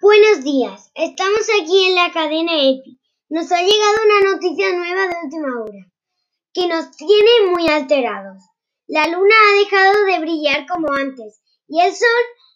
[0.00, 2.98] Buenos días, estamos aquí en la cadena EPI.
[3.28, 5.86] Nos ha llegado una noticia nueva de última hora,
[6.52, 8.42] que nos tiene muy alterados.
[8.88, 12.08] La luna ha dejado de brillar como antes y el sol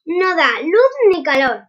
[0.07, 1.69] no da luz ni calor.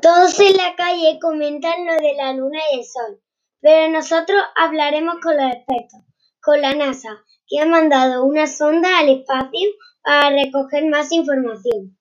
[0.00, 3.20] Todos en la calle comentan lo de la luna y el sol,
[3.60, 6.00] pero nosotros hablaremos con los expertos,
[6.40, 9.68] con la NASA, que ha mandado una sonda al espacio
[10.02, 11.96] para recoger más información.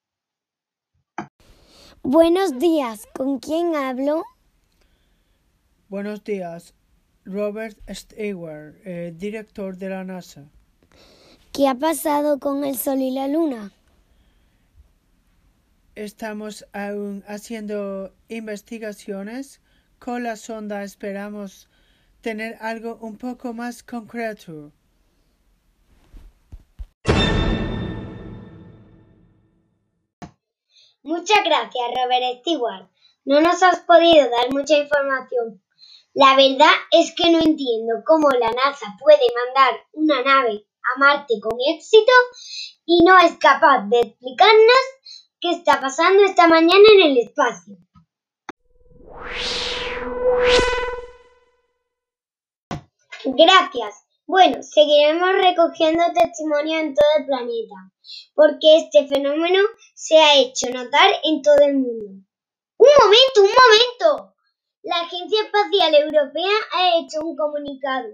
[2.04, 4.23] Buenos días, ¿con quién hablo?
[5.90, 6.73] Buenos días,
[7.26, 10.45] Robert Stewart, eh, director de la NASA.
[11.52, 13.72] ¿Qué ha pasado con el Sol y la Luna?
[15.95, 19.59] Estamos aún haciendo investigaciones.
[20.00, 21.68] Con la sonda esperamos
[22.22, 24.72] tener algo un poco más concreto.
[31.04, 32.89] Muchas gracias, Robert Stewart.
[33.26, 35.62] No nos has podido dar mucha información.
[36.14, 41.36] La verdad es que no entiendo cómo la NASA puede mandar una nave a Marte
[41.42, 42.11] con éxito
[42.86, 44.84] y no es capaz de explicarnos
[45.39, 47.78] qué está pasando esta mañana en el espacio.
[53.39, 54.03] Gracias.
[54.25, 57.75] Bueno, seguiremos recogiendo testimonios en todo el planeta,
[58.33, 59.59] porque este fenómeno
[59.93, 62.25] se ha hecho notar en todo el mundo.
[62.77, 64.33] ¡Un momento, un momento!
[64.81, 68.08] La Agencia Espacial Europea ha hecho un comunicado.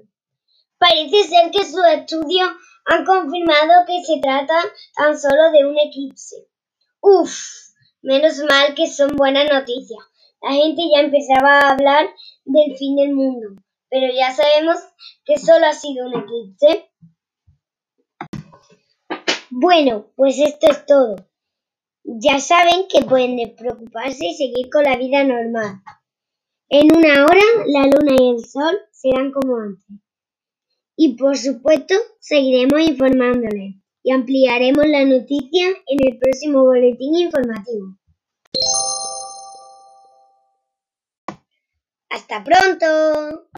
[0.78, 2.50] Parece ser que sus estudios
[2.84, 4.56] han confirmado que se trata
[4.98, 6.50] tan solo de un eclipse.
[7.00, 7.34] Uf,
[8.02, 10.04] menos mal que son buenas noticias.
[10.42, 12.14] La gente ya empezaba a hablar
[12.44, 13.63] del fin del mundo,
[13.94, 14.80] pero ya sabemos
[15.24, 16.90] que solo ha sido un eclipse.
[19.52, 21.16] Bueno, pues esto es todo.
[22.04, 25.84] Ya saben que pueden despreocuparse y seguir con la vida normal.
[26.70, 29.86] En una hora la luna y el sol serán como antes.
[30.96, 37.96] Y por supuesto seguiremos informándoles y ampliaremos la noticia en el próximo boletín informativo.
[42.10, 43.50] ¡Hasta pronto!